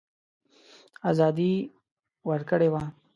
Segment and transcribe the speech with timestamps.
[1.09, 1.53] آزادي
[2.29, 2.83] ورکړې وه.